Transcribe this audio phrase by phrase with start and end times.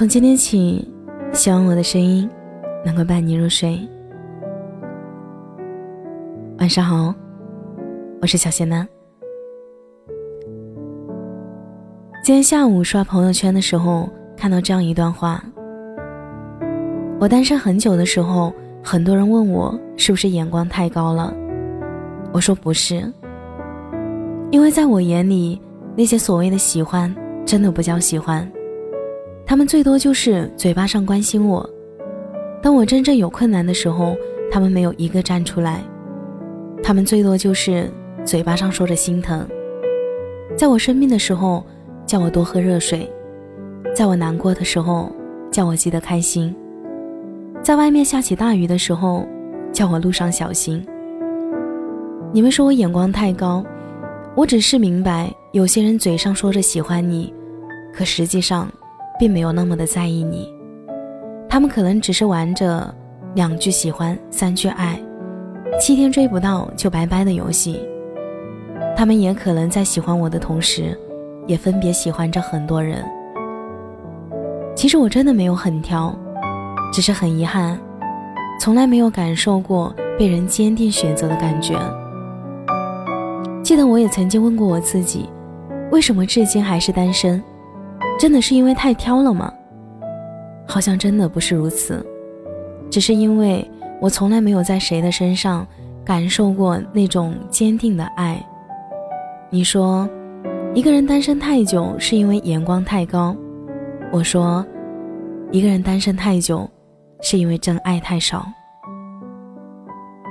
[0.00, 0.90] 从今天起，
[1.30, 2.26] 希望我的声音
[2.86, 3.78] 能够伴你入睡。
[6.58, 7.14] 晚上好，
[8.22, 8.88] 我是小贤男。
[12.24, 14.08] 今天下午刷朋友圈的时候，
[14.38, 15.44] 看到这样一段话：
[17.20, 21.30] 我单身很久的时候，很多人问我是不是眼光太高了，
[22.32, 23.04] 我说不是，
[24.50, 25.60] 因为在我眼里，
[25.94, 27.14] 那些所谓的喜欢，
[27.44, 28.50] 真的不叫喜欢。
[29.50, 31.68] 他们最多就是嘴巴上关心我，
[32.62, 34.16] 当我真正有困难的时候，
[34.48, 35.82] 他们没有一个站出来。
[36.84, 37.90] 他们最多就是
[38.24, 39.44] 嘴巴上说着心疼，
[40.56, 41.66] 在我生病的时候
[42.06, 43.10] 叫我多喝热水，
[43.92, 45.10] 在我难过的时候
[45.50, 46.54] 叫我记得开心，
[47.60, 49.26] 在外面下起大雨的时候
[49.72, 50.80] 叫我路上小心。
[52.32, 53.64] 你们说我眼光太高，
[54.36, 57.34] 我只是明白，有些人嘴上说着喜欢你，
[57.92, 58.70] 可实际上。
[59.20, 60.50] 并没有那么的在意你，
[61.46, 62.92] 他们可能只是玩着
[63.34, 64.98] 两句喜欢，三句爱，
[65.78, 67.78] 七天追不到就拜拜的游戏。
[68.96, 70.98] 他们也可能在喜欢我的同时，
[71.46, 73.04] 也分别喜欢着很多人。
[74.74, 76.16] 其实我真的没有很挑，
[76.90, 77.78] 只是很遗憾，
[78.58, 81.78] 从来没有感受过被人坚定选择的感觉。
[83.62, 85.28] 记得我也曾经问过我自己，
[85.92, 87.42] 为什么至今还是单身？
[88.20, 89.50] 真的是因为太挑了吗？
[90.68, 92.04] 好像真的不是如此，
[92.90, 93.66] 只是因为
[93.98, 95.66] 我从来没有在谁的身上
[96.04, 98.38] 感受过那种坚定的爱。
[99.48, 100.06] 你说，
[100.74, 103.34] 一个人单身太久是因为眼光太高，
[104.12, 104.62] 我说，
[105.50, 106.68] 一个人单身太久
[107.22, 108.46] 是因为真爱太少。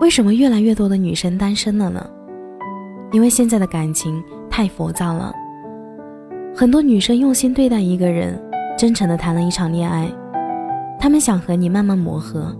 [0.00, 2.02] 为什么越来越多的女生单身了呢？
[3.12, 5.34] 因为现在的感情太浮躁了。
[6.56, 8.40] 很多女生用心对待一个人，
[8.78, 10.08] 真诚的谈了一场恋爱，
[11.00, 12.54] 她们想和你慢慢磨合，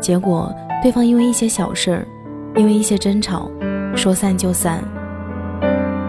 [0.00, 2.06] 结果对方因为一些小事儿，
[2.56, 3.48] 因为一些争吵，
[3.94, 4.82] 说散就散。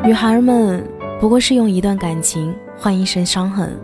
[0.03, 0.84] 女孩们
[1.19, 3.79] 不过是用一段感情换一身伤痕，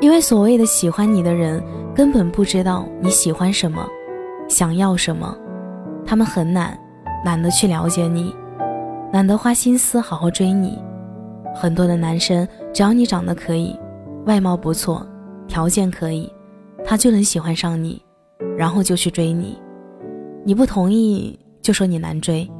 [0.00, 1.60] 因为所谓的喜欢你的人
[1.96, 3.84] 根本不知道你喜欢什么，
[4.48, 5.36] 想要什么，
[6.06, 6.78] 他们很懒，
[7.24, 8.32] 懒得去了解你，
[9.12, 10.78] 懒得花心思好好追你。
[11.54, 13.78] 很多的男生，只要你长得可以，
[14.26, 15.06] 外貌不错，
[15.46, 16.32] 条件可以，
[16.84, 18.02] 他就能喜欢上你，
[18.56, 19.58] 然后就去追你。
[20.44, 22.50] 你不同意，就说你难追，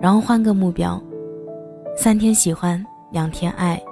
[0.00, 1.02] 然后换个目标，
[1.96, 3.82] 三天喜欢，两天爱，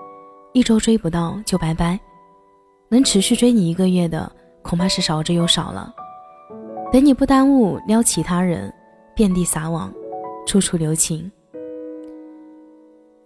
[0.53, 1.99] 一周追不到就拜拜。
[2.91, 4.31] 能持续追你一个月的，
[4.63, 5.93] 恐怕是少之又少了。
[6.93, 8.73] 等你不耽误撩其他人，
[9.15, 9.93] 遍地撒网，
[10.47, 11.31] 处处留情。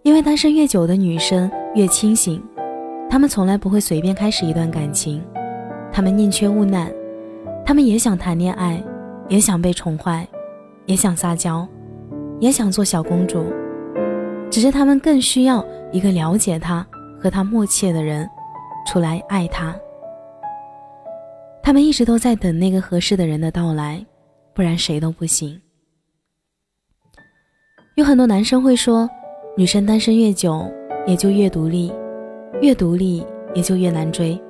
[0.09, 2.43] 因为单身越久的女生越清醒，
[3.11, 5.23] 她们从来不会随便开始一段感情，
[5.93, 6.91] 她们宁缺毋滥，
[7.63, 8.83] 她们也想谈恋爱，
[9.29, 10.27] 也想被宠坏，
[10.87, 11.69] 也想撒娇，
[12.41, 13.53] 也想做小公主，
[14.51, 16.85] 只是她们更需要一个了解她
[17.21, 18.27] 和她默契的人，
[18.87, 19.77] 出来爱她。
[21.63, 24.03] 他们一直都在等那个合适的人的到来，
[24.55, 25.61] 不然谁都不行。
[27.97, 29.07] 有很多男生会说。
[29.59, 30.65] 女生单身越久，
[31.05, 31.93] 也就越独立，
[32.63, 33.27] 越独立
[33.57, 34.41] 也就越难追，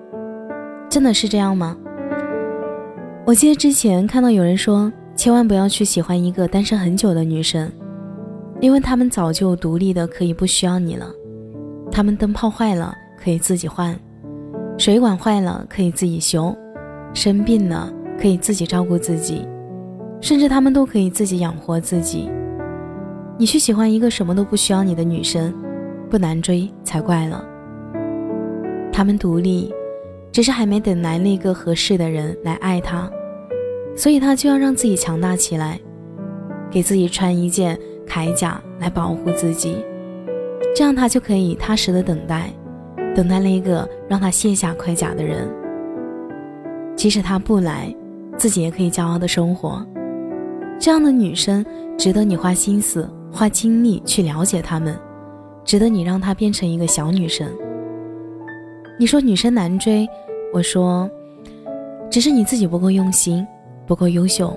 [0.90, 1.74] 真的是这样吗？
[3.24, 7.72] 我记得之前看到有人说，千万不要去喜欢一个单身很久的女生，
[8.60, 11.10] 因为他们早就独立的可以不需要你了，
[11.90, 13.98] 他们灯泡坏了可以自己换，
[14.76, 16.54] 水管坏了可以自己修，
[17.14, 19.48] 生病了可以自己照顾自己，
[20.20, 22.28] 甚至他们都可以自己养活自己。
[23.38, 25.54] 你去喜欢一个什么都不需要你的女生，
[26.10, 27.44] 不难追才怪了。
[28.92, 29.72] 他们独立，
[30.32, 33.08] 只是还没等来那个合适的人来爱她，
[33.96, 35.78] 所以她就要让自己强大起来，
[36.68, 37.78] 给自己穿一件
[38.08, 39.76] 铠甲来保护自己，
[40.74, 42.50] 这样她就可以踏实的等待，
[43.14, 45.48] 等待那个让她卸下盔甲的人。
[46.96, 47.94] 即使他不来，
[48.36, 49.86] 自己也可以骄傲的生活。
[50.80, 51.64] 这样的女生
[51.96, 53.08] 值得你花心思。
[53.30, 54.98] 花精力去了解他们，
[55.64, 57.46] 值得你让她变成一个小女生。
[58.98, 60.08] 你说女生难追，
[60.52, 61.08] 我说，
[62.10, 63.46] 只是你自己不够用心，
[63.86, 64.56] 不够优秀。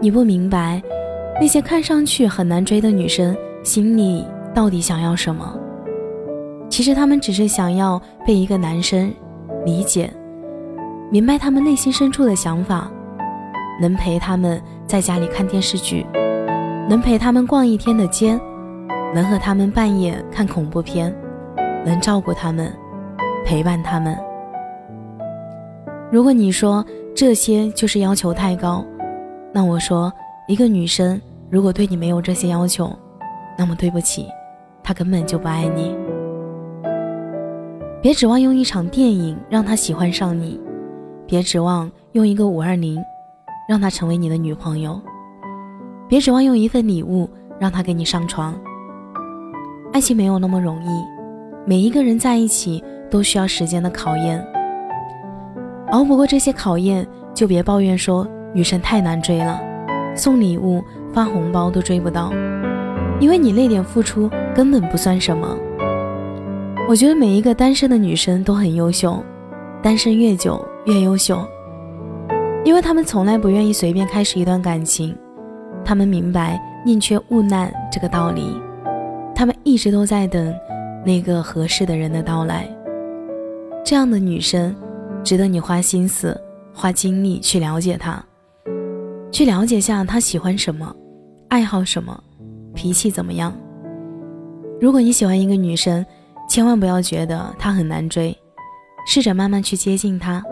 [0.00, 0.82] 你不明白，
[1.40, 4.24] 那些看上去很难追的女生心里
[4.54, 5.58] 到底想要什么？
[6.68, 9.12] 其实她们只是想要被一个男生
[9.64, 10.12] 理解，
[11.10, 12.90] 明白他们内心深处的想法，
[13.80, 16.04] 能陪他们在家里看电视剧。
[16.88, 18.40] 能陪他们逛一天的街，
[19.14, 21.14] 能和他们半夜看恐怖片，
[21.84, 22.72] 能照顾他们，
[23.44, 24.16] 陪伴他们。
[26.10, 26.82] 如果你说
[27.14, 28.82] 这些就是要求太高，
[29.52, 30.10] 那我说，
[30.48, 31.20] 一个女生
[31.50, 32.90] 如果对你没有这些要求，
[33.58, 34.26] 那么对不起，
[34.82, 35.94] 她根本就不爱你。
[38.00, 40.58] 别指望用一场电影让她喜欢上你，
[41.26, 42.98] 别指望用一个五二零
[43.68, 44.98] 让她成为你的女朋友，
[46.08, 47.28] 别指望用一份礼物
[47.60, 48.58] 让他给你上床。
[49.92, 51.04] 爱情没有那么容易，
[51.66, 54.42] 每一个人在一起都需要时间的考验。
[55.90, 59.60] 熬不过这些考验，就别抱怨说女生太难追了，
[60.14, 60.82] 送礼物、
[61.12, 62.32] 发红包都追不到，
[63.20, 65.56] 因为你那点付出根本不算什么。
[66.88, 69.22] 我觉得每一个单身的女生都很优秀，
[69.82, 71.46] 单身越久越优秀，
[72.64, 75.16] 因为她们从来不愿意随便开始一段感情，
[75.88, 78.54] 他们明白宁缺毋滥这个道理，
[79.34, 80.54] 他们一直都在等
[81.02, 82.68] 那个合适的人的到来。
[83.82, 84.76] 这样的女生。
[85.24, 86.38] 值得你花心思、
[86.72, 88.22] 花精力去了解她，
[89.32, 90.94] 去了解下她喜欢什么，
[91.48, 92.22] 爱好什么，
[92.74, 93.52] 脾气怎么样。
[94.80, 96.04] 如果你喜欢一个女生，
[96.48, 98.36] 千万不要觉得她很难追，
[99.06, 100.42] 试着慢慢去接近她，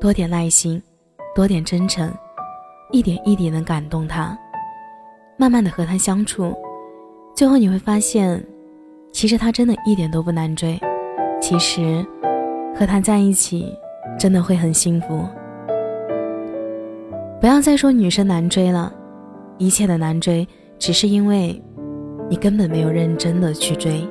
[0.00, 0.80] 多点耐心，
[1.34, 2.12] 多点真诚，
[2.92, 4.38] 一点一点的感动她，
[5.36, 6.54] 慢慢的和他相处，
[7.34, 8.44] 最后你会发现，
[9.12, 10.80] 其实他真的一点都不难追，
[11.40, 12.04] 其实
[12.74, 13.74] 和他在一起。
[14.16, 15.26] 真的会很幸福。
[17.40, 18.92] 不要再说女生难追了，
[19.58, 20.46] 一切的难追
[20.78, 21.60] 只是因为
[22.30, 24.06] 你根本没有认真的去追。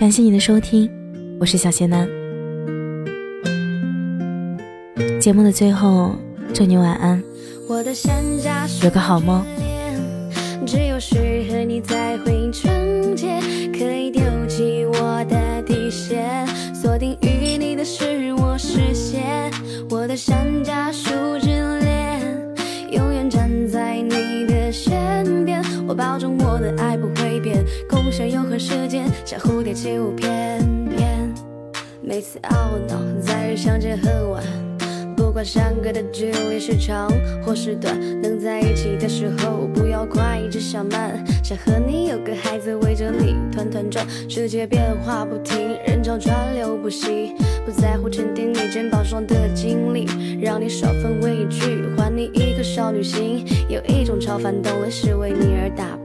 [0.00, 0.90] 感谢你的收听，
[1.38, 2.08] 我是小谢楠。
[5.20, 6.16] 节目的最后，
[6.54, 7.22] 祝你晚安。
[8.82, 9.44] 有个好梦。
[10.66, 10.98] 只有
[29.30, 31.32] 像蝴蝶起舞翩翩。
[32.02, 34.42] 每次懊恼，在日相见恨晚。
[35.16, 37.08] 不管相隔的距离是长
[37.40, 41.24] 或是短，能在一起的时候不要快，只想慢。
[41.44, 47.32] 想和你有个孩子围着你团团转，世界变化不停，人潮川流不息。
[47.64, 50.08] 不在乎沉淀你肩膀上的经历，
[50.42, 53.46] 让你少份畏惧，还你一颗少女心。
[53.68, 55.96] 有一种超凡动力是为你而打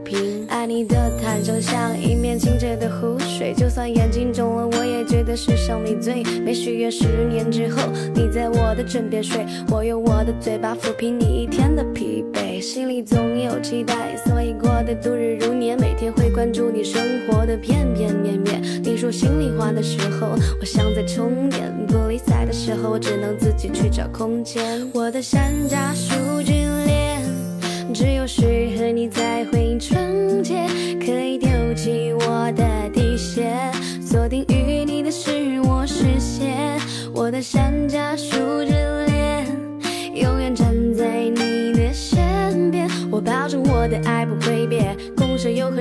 [0.66, 6.52] 你的坦诚像一面清澈的湖水，就算眼睛肿了，我也觉得世上你最美。
[6.52, 7.80] 许愿十年之后，
[8.14, 9.22] 你在我的枕边。
[9.22, 15.76] 睡，我用我的嘴巴抚平你一天的疲惫，心里总有期待，所以过得度日如年。
[15.78, 18.62] 每天会关注你生活的片片面面。
[18.84, 20.28] 你说心里话的时候，
[20.60, 24.88] 我像在充电；不理睬的时候，我只能自己去找空间。
[24.92, 26.52] 我的山楂树之
[26.84, 27.22] 恋，
[27.92, 28.42] 只有适
[28.76, 30.05] 合你才会纯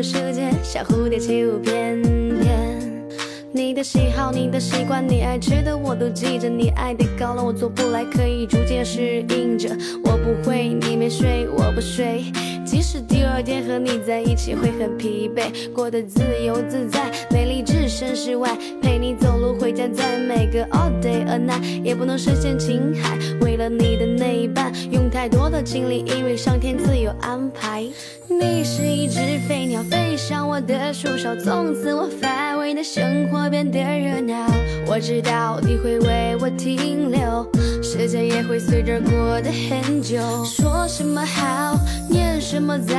[0.06, 2.00] 世界，小，蝴蝶起舞翩
[2.40, 3.04] 翩。
[3.52, 6.48] 你的喜好，你的习惯，你爱吃的我都记着。
[6.48, 9.76] 你爱的高冷我做不来，可以逐渐适应着。
[10.04, 12.26] 我不会，你没睡，我不睡。
[12.64, 17.55] 即使第二天和你在一起会很疲惫，过得自由自在，美丽
[17.96, 18.50] 身事外，
[18.82, 23.18] 陪你走路回家，在每个 all day a night，也不能深陷情海。
[23.40, 27.88] 为了你的那一半，用太多的精力，因为上天自有安排。
[28.28, 34.46] 你是一只飞鸟，飞上我的树梢，从此我乏味的生活变得热闹。
[34.88, 37.50] 我知道你会为我停留，
[37.82, 40.18] 时间也会随着过得很久。
[40.44, 42.94] 说什么好，念什么糟，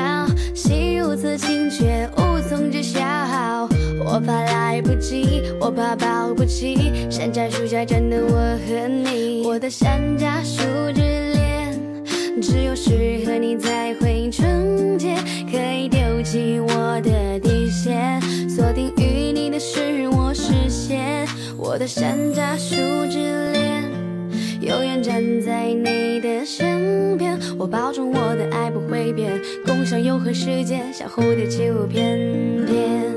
[0.57, 2.99] 心如此清却无从知晓。
[4.05, 8.35] 我怕来不及，我怕保不齐，山楂树下站的我
[8.67, 10.63] 和你，我的山楂树
[10.93, 11.01] 之
[11.33, 11.81] 恋，
[12.43, 15.15] 只有适合你才会纯洁，
[15.49, 21.25] 可以丢弃我的底线，锁定于你的是我视线。
[21.57, 22.75] 我的山楂树
[23.09, 23.86] 之恋，
[25.03, 27.39] 站在你的身边。
[27.59, 33.16] 我保证我的爱不会变，共享永恒时间，像蝴蝶起舞翩翩。